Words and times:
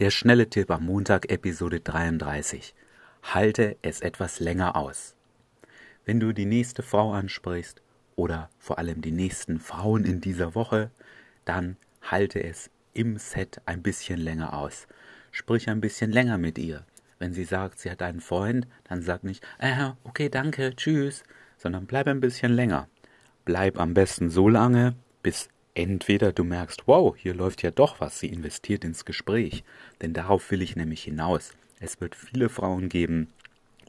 Der 0.00 0.08
schnelle 0.08 0.48
Tipp 0.48 0.70
am 0.70 0.86
Montag, 0.86 1.30
Episode 1.30 1.80
33. 1.80 2.74
Halte 3.22 3.76
es 3.82 4.00
etwas 4.00 4.40
länger 4.40 4.74
aus. 4.74 5.14
Wenn 6.06 6.18
du 6.18 6.32
die 6.32 6.46
nächste 6.46 6.82
Frau 6.82 7.12
ansprichst 7.12 7.82
oder 8.16 8.48
vor 8.58 8.78
allem 8.78 9.02
die 9.02 9.12
nächsten 9.12 9.60
Frauen 9.60 10.06
in 10.06 10.22
dieser 10.22 10.54
Woche, 10.54 10.90
dann 11.44 11.76
halte 12.00 12.42
es 12.42 12.70
im 12.94 13.18
Set 13.18 13.60
ein 13.66 13.82
bisschen 13.82 14.18
länger 14.18 14.54
aus. 14.54 14.86
Sprich 15.32 15.68
ein 15.68 15.82
bisschen 15.82 16.12
länger 16.12 16.38
mit 16.38 16.56
ihr. 16.56 16.86
Wenn 17.18 17.34
sie 17.34 17.44
sagt, 17.44 17.78
sie 17.78 17.90
hat 17.90 18.00
einen 18.00 18.22
Freund, 18.22 18.66
dann 18.84 19.02
sag 19.02 19.22
nicht, 19.22 19.46
äh, 19.58 19.90
okay, 20.04 20.30
danke, 20.30 20.74
tschüss, 20.74 21.24
sondern 21.58 21.84
bleib 21.84 22.06
ein 22.06 22.20
bisschen 22.20 22.52
länger. 22.52 22.88
Bleib 23.44 23.78
am 23.78 23.92
besten 23.92 24.30
so 24.30 24.48
lange, 24.48 24.94
bis 25.22 25.50
Entweder 25.74 26.32
du 26.32 26.42
merkst, 26.42 26.82
wow, 26.86 27.16
hier 27.16 27.34
läuft 27.34 27.62
ja 27.62 27.70
doch 27.70 28.00
was, 28.00 28.18
sie 28.18 28.26
investiert 28.26 28.84
ins 28.84 29.04
Gespräch, 29.04 29.62
denn 30.02 30.12
darauf 30.12 30.50
will 30.50 30.62
ich 30.62 30.74
nämlich 30.74 31.04
hinaus. 31.04 31.52
Es 31.78 32.00
wird 32.00 32.16
viele 32.16 32.48
Frauen 32.48 32.88
geben, 32.88 33.28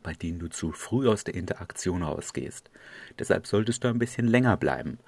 bei 0.04 0.14
denen 0.14 0.40
du 0.40 0.48
zu 0.48 0.72
früh 0.72 1.10
aus 1.10 1.24
der 1.24 1.34
Interaktion 1.34 2.04
rausgehst. 2.04 2.70
Deshalb 3.18 3.48
solltest 3.48 3.84
du 3.84 3.88
ein 3.88 4.00
bisschen 4.00 4.28
länger 4.28 4.58
bleiben. 4.58 5.00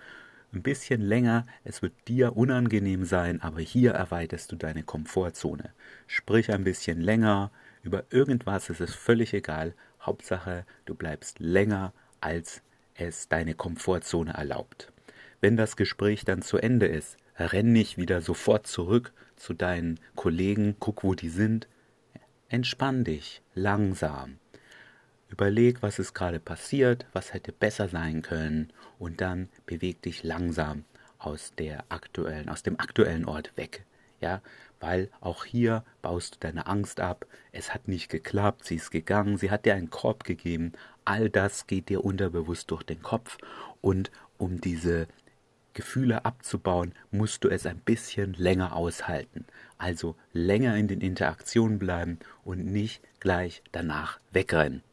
Ein 0.52 0.64
bisschen 0.64 1.02
länger, 1.02 1.46
es 1.64 1.82
wird 1.82 1.94
dir 2.08 2.36
unangenehm 2.38 3.06
sein, 3.06 3.42
aber 3.42 3.62
hier 3.62 3.92
erweiterst 3.92 4.52
du 4.52 4.56
deine 4.56 4.84
Komfortzone. 4.84 5.72
Sprich 6.08 6.52
ein 6.52 6.64
bisschen 6.64 7.02
länger, 7.02 7.52
über 7.84 8.04
irgendwas 8.10 8.70
ist 8.70 8.82
es 8.82 8.94
völlig 8.96 9.34
egal, 9.34 9.74
Hauptsache 10.02 10.66
du 10.86 10.96
bleibst 10.96 11.40
länger, 11.40 11.94
als 12.20 12.62
es 12.96 13.30
deine 13.30 13.56
Komfortzone 13.56 14.34
erlaubt. 14.34 14.92
Wenn 15.44 15.58
das 15.58 15.76
Gespräch 15.76 16.24
dann 16.24 16.42
zu 16.42 16.58
Ende 16.58 16.86
ist, 16.86 17.18
renn 17.38 17.74
nicht 17.74 17.98
wieder 17.98 18.22
sofort 18.22 18.66
zurück 18.66 19.12
zu 19.36 19.54
deinen 19.54 20.00
Kollegen, 20.16 20.78
guck, 20.80 21.04
wo 21.04 21.16
die 21.16 21.28
sind. 21.28 21.68
Entspann 22.48 23.04
dich 23.04 23.42
langsam. 23.54 24.38
Überleg, 25.28 25.82
was 25.82 26.00
ist 26.00 26.14
gerade 26.14 26.40
passiert, 26.40 27.06
was 27.12 27.34
hätte 27.34 27.52
besser 27.52 27.90
sein 27.90 28.22
können 28.22 28.72
und 29.00 29.20
dann 29.20 29.50
beweg 29.66 30.02
dich 30.02 30.24
langsam 30.24 30.86
aus 31.18 31.52
der 31.58 31.84
aktuellen, 31.90 32.48
aus 32.48 32.64
dem 32.64 32.80
aktuellen 32.80 33.26
Ort 33.26 33.52
weg. 33.58 33.84
Ja, 34.22 34.42
weil 34.80 35.10
auch 35.20 35.44
hier 35.44 35.84
baust 36.02 36.36
du 36.36 36.40
deine 36.40 36.68
Angst 36.68 37.02
ab. 37.02 37.26
Es 37.52 37.74
hat 37.74 37.90
nicht 37.90 38.08
geklappt, 38.08 38.64
sie 38.64 38.76
ist 38.76 38.92
gegangen, 38.92 39.38
sie 39.38 39.52
hat 39.52 39.66
dir 39.66 39.76
einen 39.76 39.90
Korb 39.90 40.24
gegeben. 40.24 40.72
All 41.04 41.30
das 41.30 41.68
geht 41.68 41.90
dir 41.90 42.06
unterbewusst 42.06 42.72
durch 42.72 42.84
den 42.84 43.02
Kopf 43.02 43.38
und 43.82 44.10
um 44.38 44.62
diese 44.62 45.08
Gefühle 45.74 46.26
abzubauen, 46.26 46.94
musst 47.12 47.44
du 47.44 47.50
es 47.50 47.66
ein 47.66 47.80
bisschen 47.80 48.34
länger 48.34 48.76
aushalten. 48.76 49.46
Also 49.78 50.16
länger 50.32 50.76
in 50.78 50.88
den 50.88 51.02
Interaktionen 51.02 51.80
bleiben 51.80 52.20
und 52.44 52.66
nicht 52.66 53.02
gleich 53.20 53.64
danach 53.72 54.20
wegrennen. 54.32 54.84